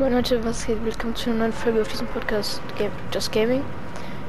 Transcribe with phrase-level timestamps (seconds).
[0.00, 0.82] Moin Leute, was geht?
[0.82, 3.62] Willkommen zu einer neuen Folge auf diesem Podcast Game Just Gaming.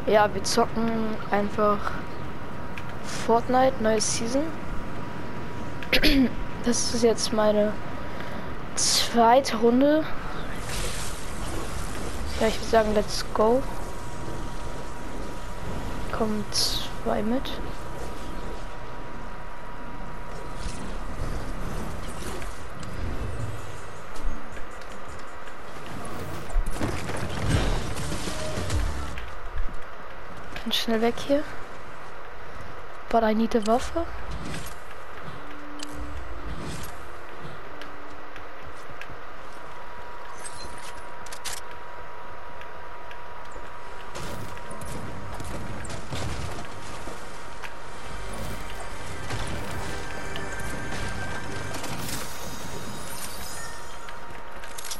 [0.06, 1.92] Ja, wir zocken einfach
[3.06, 4.44] Fortnite, neue Season.
[6.66, 7.72] Das ist jetzt meine
[8.76, 10.04] zweite Runde.
[12.42, 13.64] Ja, ich würde sagen, let's go.
[16.12, 17.50] Kommen zwei mit.
[30.92, 31.44] Schnell weg hier.
[33.10, 34.06] But I need a Waffe.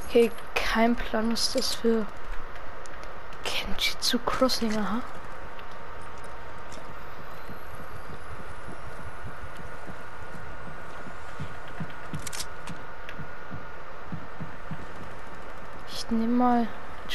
[0.08, 2.06] Okay, kein Plan, was das für
[3.44, 5.02] Kenjitsu Crossing, aha.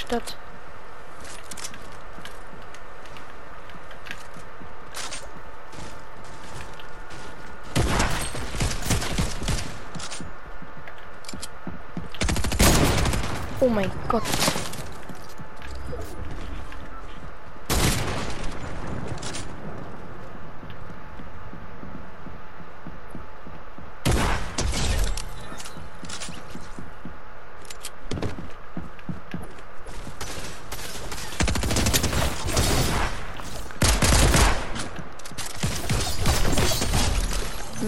[0.07, 0.37] Statt.
[13.61, 14.23] Oh mein Gott.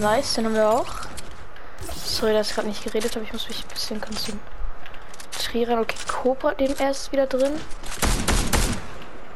[0.01, 0.87] Nice, den haben wir auch.
[2.05, 3.25] Sorry, dass ich gerade nicht geredet habe.
[3.25, 4.41] Ich muss mich ein bisschen konzentrieren.
[5.81, 7.61] Okay, Cobra, dem erst wieder drin.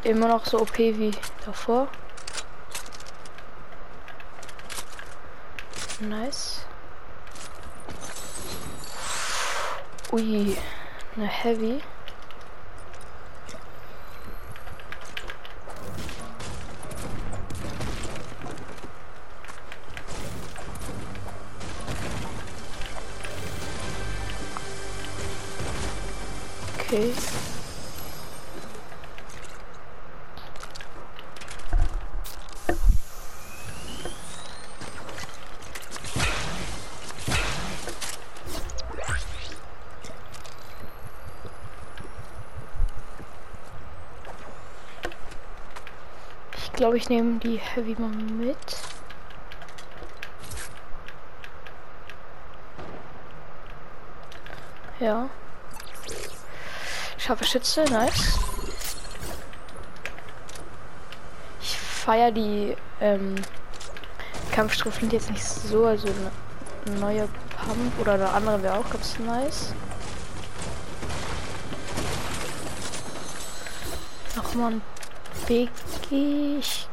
[0.05, 1.11] Immer noch so OP wie
[1.45, 1.89] davor.
[5.99, 6.65] Nice.
[10.13, 10.57] Ui,
[11.17, 11.83] eine Heavy.
[26.93, 27.15] Okay.
[46.59, 48.59] Ich glaube, ich nehme die Heavy mal mit.
[55.01, 55.31] Ja.
[57.25, 58.37] Scharfe Schütze, nice.
[61.61, 63.37] Ich feiere die ähm,
[64.51, 66.09] Kampfstrophen jetzt nicht so, also
[66.85, 69.73] eine neue Pump oder eine andere wäre auch ganz nice.
[74.35, 74.83] Nochmal ein
[75.47, 76.57] Biggie.
[76.59, 76.89] Ich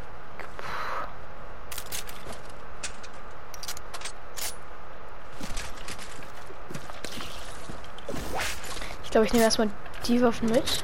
[9.03, 9.69] Ich glaube, ich nehme erstmal
[10.09, 10.83] die Waffen mit.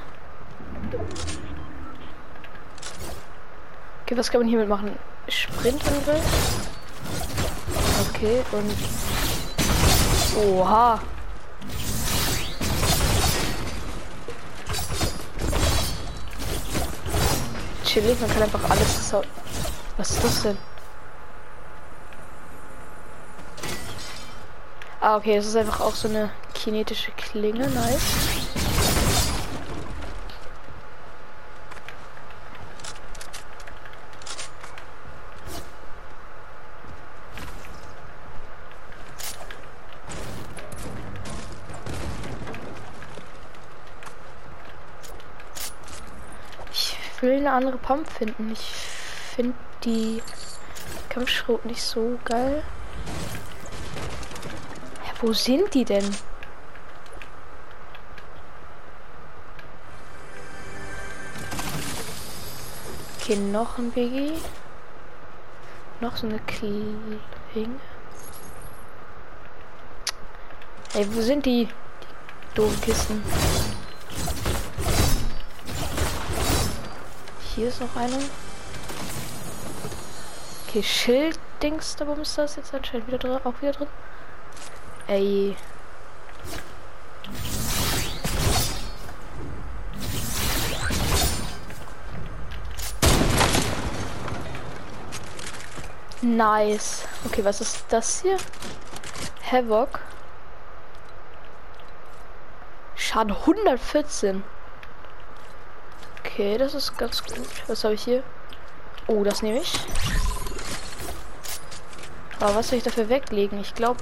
[4.03, 4.97] Okay, was kann man hiermit machen?
[5.27, 6.23] Sprintangriff.
[8.09, 8.71] Okay, und.
[10.37, 11.01] Oha.
[17.83, 19.13] Chillig, man kann einfach alles.
[19.97, 20.57] Was ist das denn?
[25.01, 28.01] Ah, okay, es ist einfach auch so eine kinetische Klinge, nice.
[46.71, 48.51] Ich will eine andere Pump finden.
[48.51, 48.71] Ich
[49.35, 50.21] finde die
[51.09, 52.63] Kampfschrot nicht so geil.
[55.05, 56.05] Ja, wo sind die denn?
[63.19, 64.33] Okay, noch ein Biggie.
[65.99, 67.19] Noch so eine Klinge.
[70.93, 73.23] Ey, wo sind die, die doofen Kisten?
[77.55, 78.17] Hier ist noch einer.
[80.67, 83.87] Okay, Schilddings, da ist das jetzt anscheinend wieder drin, auch wieder drin.
[85.07, 85.55] Ey.
[96.21, 97.05] Nice.
[97.23, 98.37] Okay, was ist das hier?
[99.49, 99.99] Havoc.
[102.95, 104.43] Schaden 114.
[106.25, 107.47] Okay, das ist ganz gut.
[107.67, 108.23] Was habe ich hier?
[109.07, 109.73] Oh, das nehme ich.
[112.39, 113.59] Aber was soll ich dafür weglegen?
[113.61, 113.99] Ich glaube.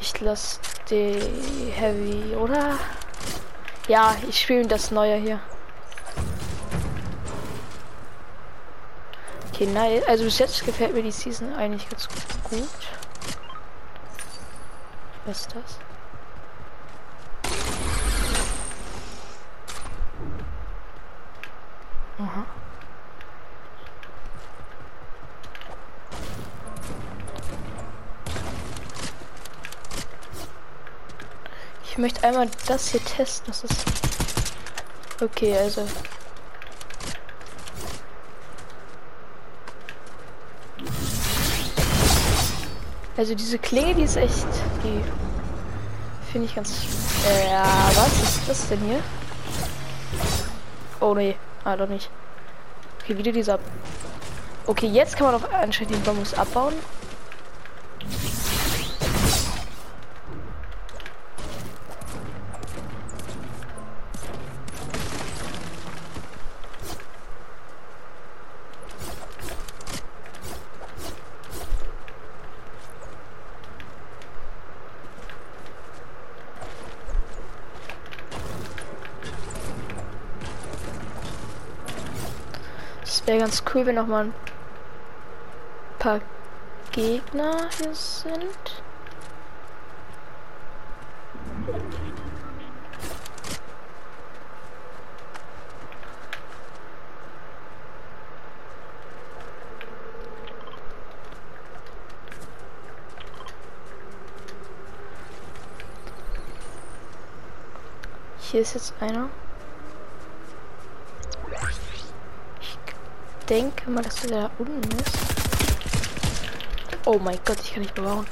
[0.00, 0.60] Ich lasse
[0.90, 2.78] die Heavy, oder?
[3.88, 5.40] Ja, ich spiele das neue hier.
[9.52, 10.02] Okay, nein.
[10.06, 12.68] Also bis jetzt gefällt mir die Season eigentlich ganz gut.
[15.26, 15.87] Was ist das?
[31.98, 33.48] Ich möchte einmal das hier testen.
[33.48, 33.84] Das ist
[35.20, 35.84] okay, also
[43.16, 44.46] Also diese Klinge, die ist echt,
[44.84, 45.02] die
[46.30, 46.86] finde ich ganz.
[47.26, 47.64] Äh, ja,
[47.96, 49.02] was ist das denn hier?
[51.00, 51.34] Oh nee,
[51.64, 52.10] ah doch nicht.
[53.02, 53.58] Okay, wieder dieser.
[54.66, 56.74] Okay, jetzt kann man auch anscheinend den Bambus abbauen.
[83.28, 84.34] Wäre ganz cool, wenn noch mal ein
[85.98, 86.20] paar
[86.92, 88.82] Gegner hier sind.
[108.38, 109.28] Hier ist jetzt einer.
[113.48, 115.16] Denke mal, dass er da unten ist.
[117.04, 118.26] Oh mein Gott, ich kann nicht bewahren.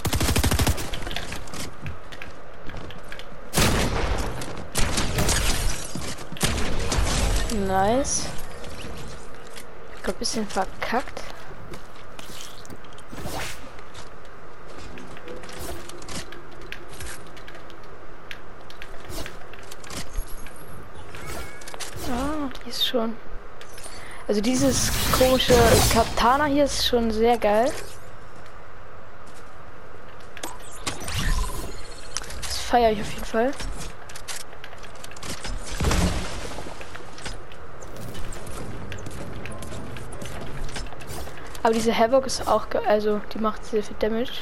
[7.66, 8.26] Nice.
[9.96, 11.22] Ich glaube, bisschen verkackt.
[22.10, 23.16] Ah, die ist schon.
[24.28, 25.54] Also dieses komische
[25.92, 27.70] Katana hier ist schon sehr geil.
[32.42, 33.52] Das feiere ich auf jeden Fall.
[41.62, 44.32] Aber diese Havoc ist auch geil, also die macht sehr viel Damage.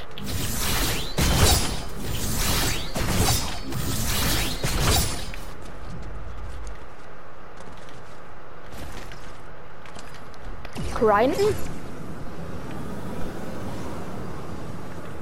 [11.04, 11.54] Grinden?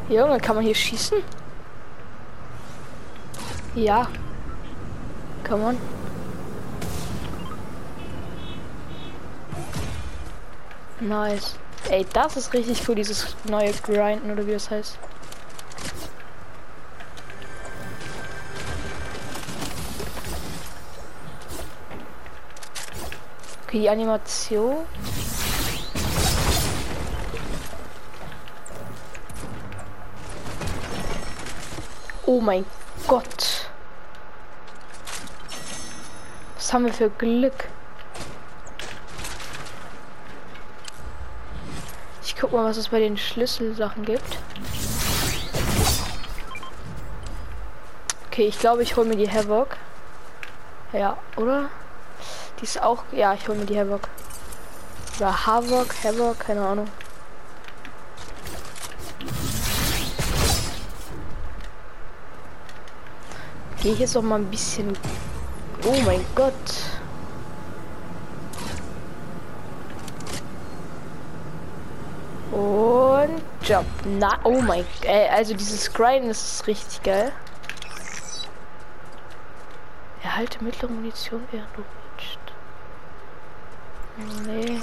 [0.08, 1.18] Junge, kann man hier schießen?
[3.74, 4.06] Ja.
[5.48, 5.78] Come on.
[11.00, 11.56] Nice.
[11.90, 14.98] Ey, das ist richtig cool, dieses neue Grinden oder wie das heißt.
[23.66, 24.76] Okay, die Animation.
[32.25, 32.64] Oh mein
[33.09, 33.69] Gott.
[36.55, 37.69] Was haben wir für Glück?
[42.23, 44.38] Ich guck mal, was es bei den Schlüsselsachen gibt.
[48.29, 49.76] Okay, ich glaube, ich hole mir die Havoc.
[50.93, 51.69] Ja, oder?
[52.61, 53.05] Die ist auch.
[53.11, 54.09] Ja, ich hole mir die Havoc.
[55.19, 56.88] Oder Havoc, Havoc, keine Ahnung.
[63.82, 64.96] Gehe ich jetzt noch mal ein bisschen.
[65.84, 66.52] Oh mein Gott.
[72.52, 73.84] Und Job.
[74.04, 77.32] Na, oh mein äh, Also dieses Grinden ist richtig geil.
[80.22, 82.38] Erhalte mittlere Munition während du rutscht.
[84.46, 84.80] Nee.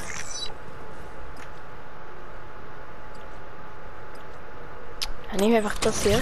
[5.29, 6.21] Dann nehmen wir einfach das hier.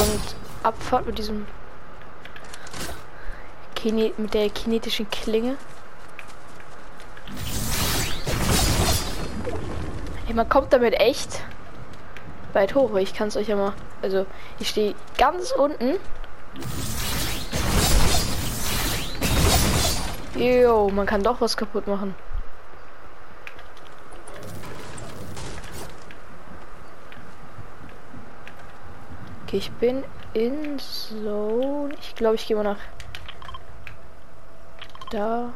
[0.00, 1.46] Und Abfahrt mit diesem
[3.74, 5.58] Kine mit der kinetischen Klinge.
[10.24, 11.42] Hey, man kommt damit echt
[12.54, 12.94] weit hoch.
[12.96, 13.74] Ich kann es euch ja mal.
[14.00, 14.24] Also
[14.58, 15.96] ich stehe ganz unten.
[20.34, 22.14] Jo, man kann doch was kaputt machen.
[29.50, 31.92] Okay, ich bin in Zone.
[32.00, 32.78] Ich glaube, ich gehe mal nach
[35.10, 35.52] da.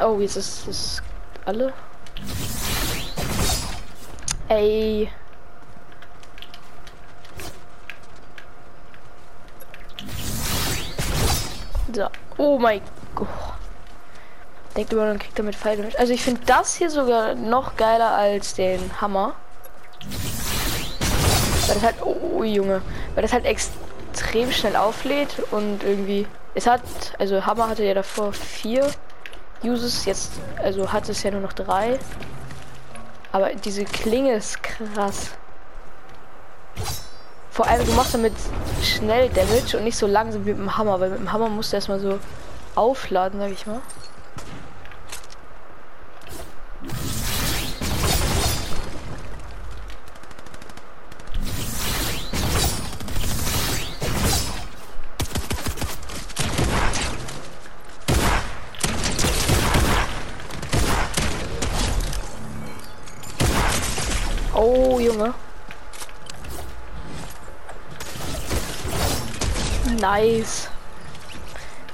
[0.00, 1.02] Oh, jetzt ist es
[1.44, 1.74] alle.
[4.48, 5.12] Ey.
[11.92, 12.08] So.
[12.38, 12.80] Oh mein
[13.14, 13.47] Gott.
[14.78, 18.12] Denkt über dann kriegt er mit Pfeil Also ich finde das hier sogar noch geiler
[18.12, 19.34] als den Hammer.
[21.66, 21.96] Weil das halt.
[22.00, 22.80] Oh, Junge.
[23.16, 26.28] Weil das halt extrem schnell auflädt und irgendwie.
[26.54, 26.82] Es hat.
[27.18, 28.88] Also Hammer hatte ja davor vier
[29.64, 30.04] Uses.
[30.04, 30.34] Jetzt.
[30.62, 31.98] Also hat es ja nur noch drei.
[33.32, 35.32] Aber diese Klinge ist krass.
[37.50, 38.34] Vor allem, du machst damit
[38.84, 41.72] schnell Damage und nicht so langsam wie mit dem Hammer, weil mit dem Hammer musst
[41.72, 42.20] du erstmal so
[42.76, 43.80] aufladen, sag ich mal.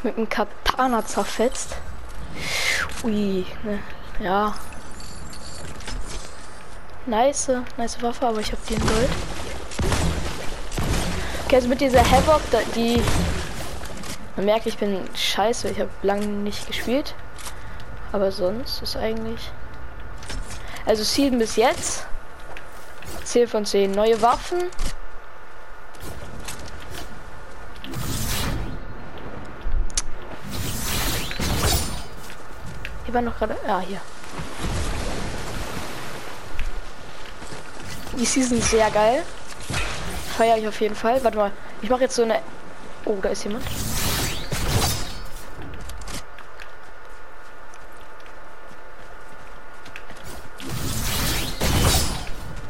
[0.05, 1.77] Mit dem Katana zerfetzt.
[3.05, 3.79] Ui, ne.
[4.21, 4.55] Ja.
[7.07, 9.09] Nice, nice Waffe, aber ich habe die in Gold.
[11.47, 12.43] Okay, also mit dieser Havoc,
[12.75, 13.03] die...
[14.37, 17.15] Man merkt, ich bin scheiße, ich habe lange nicht gespielt.
[18.13, 19.51] Aber sonst ist eigentlich...
[20.85, 22.07] Also 7 bis jetzt.
[23.25, 23.91] 10 von 10.
[23.93, 24.65] Neue Waffen.
[33.15, 33.57] War noch gerade.
[33.67, 34.01] Ja, hier.
[38.19, 39.23] Die Season sehr geil.
[40.37, 41.23] Feiere ich auf jeden Fall.
[41.25, 41.51] Warte mal.
[41.81, 42.41] Ich mache jetzt so eine.
[43.05, 43.65] Oh, da ist jemand.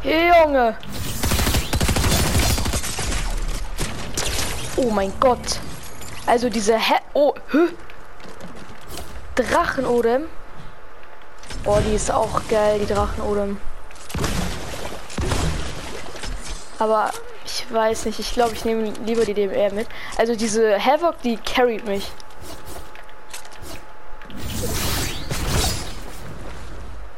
[0.03, 0.77] Junge.
[4.77, 5.61] Oh mein Gott.
[6.27, 7.69] Also diese He Oh, hä?
[9.35, 10.25] Drachenodem.
[11.65, 13.59] Oh, die ist auch geil, die Drachenodem.
[16.79, 17.11] Aber
[17.45, 19.89] ich weiß nicht, ich glaube, ich nehme lieber die DMR mit.
[20.17, 22.11] Also diese Havoc, die carried mich.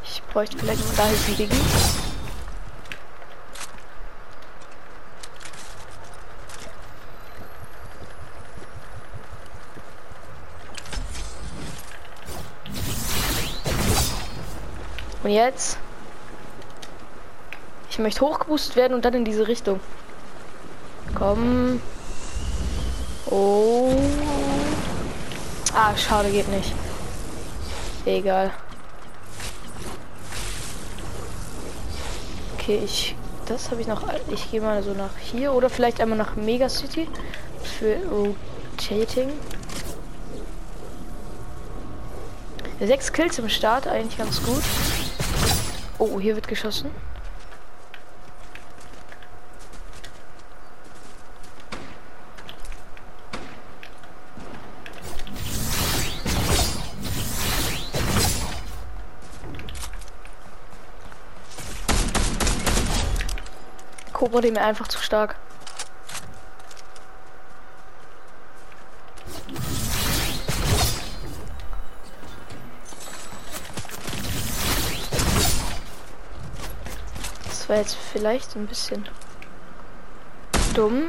[0.04, 2.05] Ich bräuchte vielleicht noch da ist ein
[15.26, 15.76] Und jetzt?
[17.90, 19.80] Ich möchte hochgeboostet werden und dann in diese Richtung.
[21.16, 21.82] Komm.
[23.28, 23.92] Oh.
[25.74, 26.72] Ah, schade, geht nicht.
[28.04, 28.52] Egal.
[32.54, 33.16] Okay, ich.
[33.46, 34.04] Das habe ich noch.
[34.30, 37.08] Ich gehe mal so nach hier oder vielleicht einmal nach Mega City
[37.80, 39.32] für Rotating.
[42.78, 44.62] Sechs Kills im Start, eigentlich ganz gut.
[46.08, 46.90] Oh, hier wird geschossen.
[64.12, 65.36] Cobra dem einfach zu stark.
[77.68, 79.08] War jetzt vielleicht ein bisschen
[80.74, 81.04] dumm.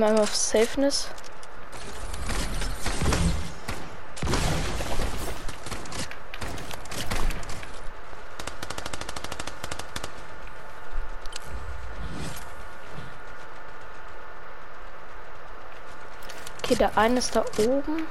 [0.00, 1.08] Gehe mal auf Safeness.
[16.62, 18.06] Okay, der eine ist da oben.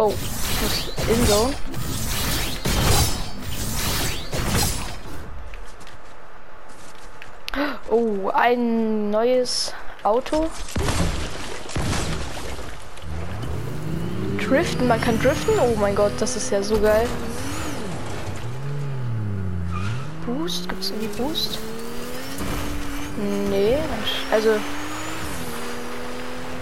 [0.00, 1.52] Oh, ich muss in so.
[7.90, 10.48] Oh, ein neues Auto.
[14.38, 15.54] Driften, man kann driften.
[15.60, 17.06] Oh mein Gott, das ist ja so geil.
[20.24, 21.58] Boost, gibt es irgendwie Boost?
[23.50, 23.76] Nee,
[24.32, 24.54] also.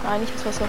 [0.03, 0.69] Nein, nicht ins Wasser.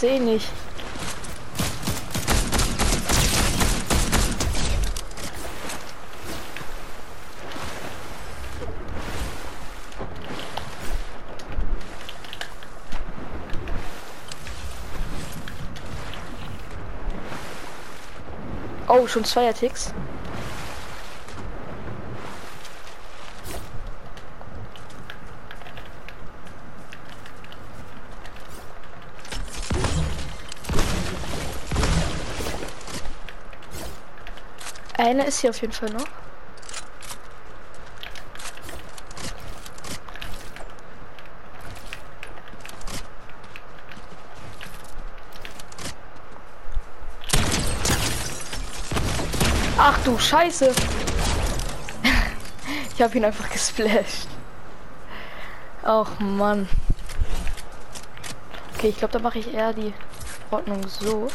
[0.00, 0.48] Sehe nicht.
[18.88, 19.92] Oh, schon zwei Ticks.
[35.00, 36.04] Einer ist hier auf jeden Fall noch.
[49.78, 50.70] Ach du Scheiße.
[52.94, 54.28] ich habe ihn einfach gesplasht.
[55.82, 56.68] Ach Mann.
[58.74, 59.94] Okay, ich glaube, da mache ich eher die
[60.50, 61.28] Ordnung so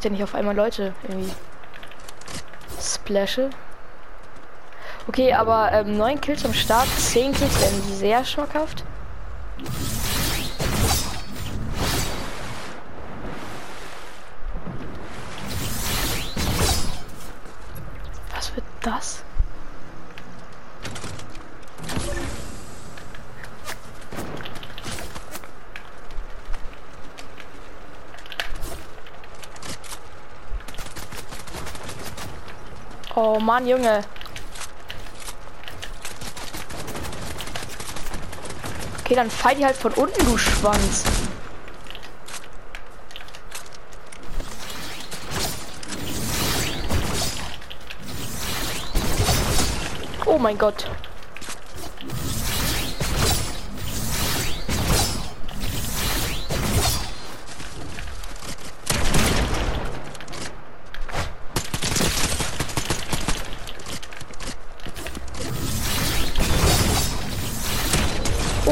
[0.00, 1.30] ich denn nicht auf einmal Leute irgendwie
[2.80, 3.50] splashe?
[5.06, 8.84] Okay, aber ähm, 9 Kills am Start, 10 Kills werden sehr schmackhaft.
[18.34, 19.22] Was wird das?
[33.22, 34.02] Oh Mann, Junge.
[39.00, 41.04] Okay, dann fall die halt von unten, du Schwanz.
[50.24, 50.88] Oh mein Gott.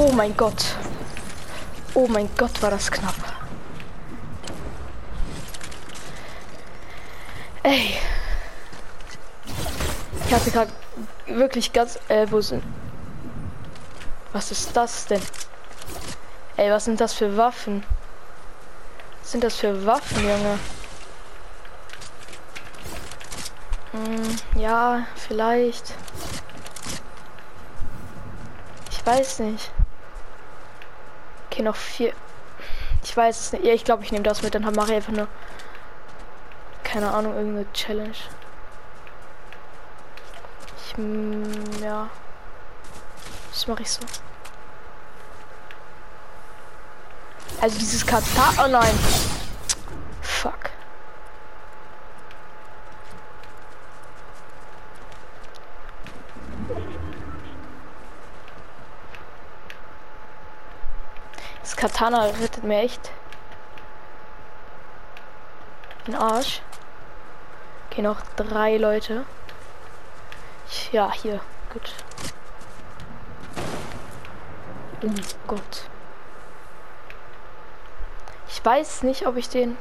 [0.01, 0.77] Oh mein Gott.
[1.93, 3.17] Oh mein Gott, war das knapp.
[7.65, 7.99] Ey.
[10.25, 10.71] Ich hatte gerade
[11.27, 11.99] wirklich ganz...
[12.07, 12.63] Äh, wo sind...
[14.33, 15.23] Was ist das denn?
[16.57, 17.83] Ey, was sind das für Waffen?
[19.21, 20.61] Was sind das für Waffen, Junge?
[23.91, 25.93] Hm, ja, vielleicht.
[28.93, 29.73] Ich weiß nicht.
[31.59, 32.12] Okay, noch vier.
[33.03, 33.64] Ich weiß es nicht.
[33.64, 34.55] Ja, ich glaube, ich nehme das mit.
[34.55, 35.27] Dann mache ich einfach nur.
[36.85, 38.14] Keine Ahnung, irgendeine Challenge.
[40.77, 40.97] Ich.
[40.97, 42.09] Mm, ja.
[43.51, 44.03] Das mache ich so.
[47.61, 48.55] Also dieses Katar.
[48.64, 48.97] Oh nein.
[50.23, 50.68] Fuck.
[61.79, 63.12] Katana rettet mir echt.
[66.09, 66.61] Den Arsch.
[67.88, 69.25] Okay, noch drei Leute.
[70.91, 71.41] Ja, hier.
[71.73, 71.95] Gut.
[75.05, 75.09] Oh
[75.47, 75.88] Gott.
[78.49, 79.79] Ich weiß nicht, ob ich den...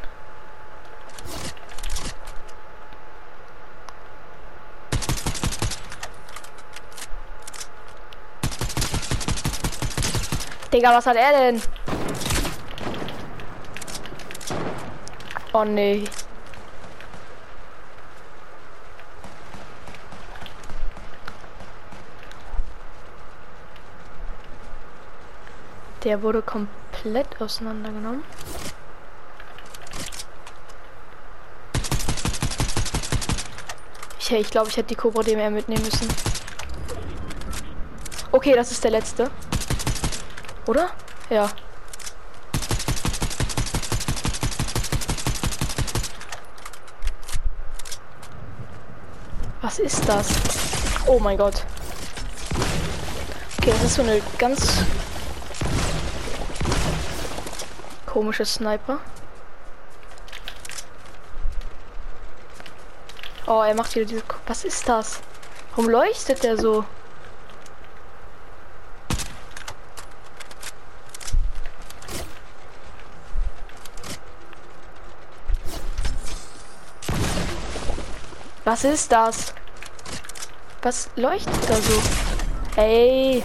[10.71, 11.76] Digga, was hat er denn?
[15.59, 16.03] Oh nee.
[26.03, 28.23] Der wurde komplett auseinandergenommen.
[34.19, 36.07] Ich, ich glaube, ich hätte die Cobra DMR mitnehmen müssen.
[38.31, 39.31] Okay, das ist der letzte.
[40.67, 40.91] Oder?
[41.31, 41.49] Ja.
[49.77, 50.27] Was ist das?
[51.05, 51.63] Oh mein Gott.
[53.59, 54.83] Okay, das ist so eine ganz
[58.07, 58.99] komische Sniper.
[63.45, 64.23] Oh, er macht wieder diese.
[64.47, 65.19] Was ist das?
[65.75, 66.83] Warum leuchtet der so?
[78.65, 79.53] Was ist das?
[80.87, 82.01] Was leuchtet da so?
[82.77, 83.43] Hey.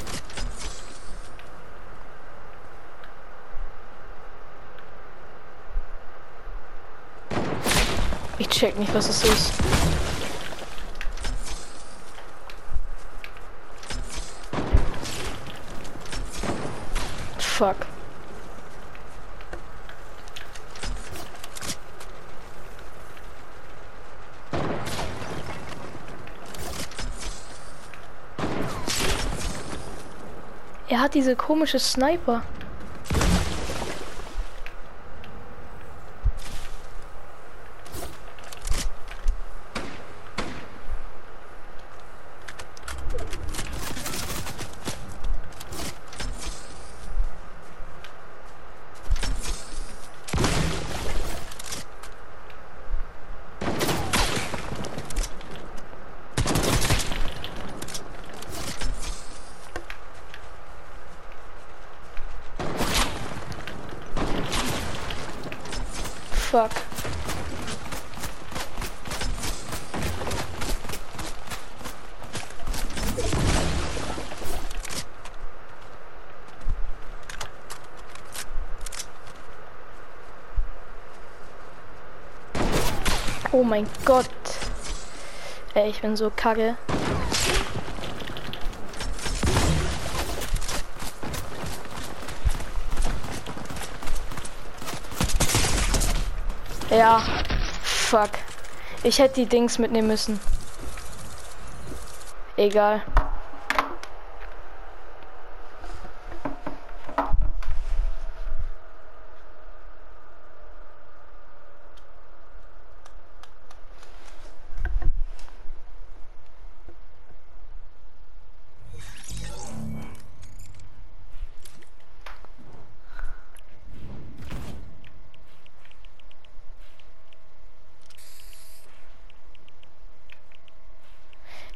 [8.39, 9.53] Ich check nicht, was es ist.
[17.39, 17.75] Fuck.
[30.93, 32.43] Er hat diese komische Sniper.
[66.53, 66.83] fuck.
[83.55, 84.27] Oh mein Gott.
[85.75, 86.77] Ey, ich bin so kacke.
[96.91, 97.23] Ja.
[97.83, 98.31] Fuck.
[99.03, 100.41] Ich hätte die Dings mitnehmen müssen.
[102.57, 103.03] Egal.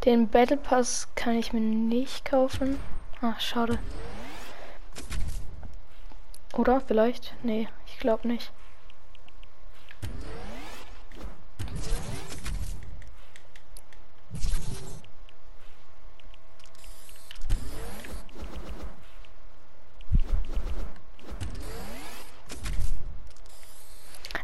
[0.07, 2.79] Den Battle Pass kann ich mir nicht kaufen.
[3.21, 3.81] Ach, schade.
[6.57, 7.35] Oder vielleicht?
[7.42, 8.53] Nee, ich glaube nicht.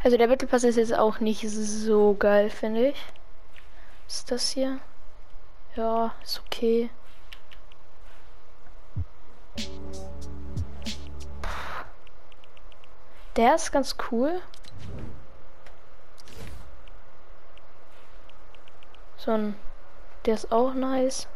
[0.03, 2.97] Also der Battle Pass ist jetzt auch nicht so geil, finde ich.
[4.09, 4.81] Was ist das hier?
[5.75, 6.91] Ja, ist okay.
[13.37, 14.43] Der ist ganz cool.
[19.17, 19.57] So ein.
[20.27, 21.27] Der ist auch nice.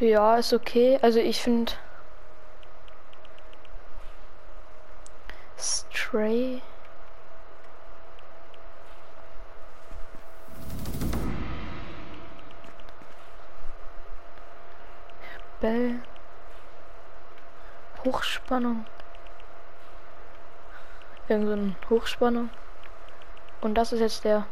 [0.00, 0.98] Ja, ist okay.
[1.00, 1.72] Also ich finde
[6.08, 6.62] Stray.
[15.60, 16.00] Bell.
[18.06, 18.86] Hochspannung.
[21.28, 22.48] Irgend Hochspannung.
[23.60, 24.46] Und das ist jetzt der.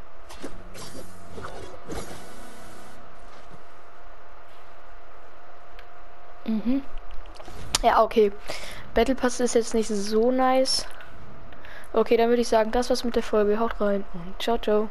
[6.44, 6.82] Mhm.
[7.82, 8.30] Ja, okay.
[8.92, 10.86] Battle Pass ist jetzt nicht so nice.
[11.96, 13.58] Okay, dann würde ich sagen, das war's mit der Folge.
[13.58, 14.90] Haut rein und ciao, ciao.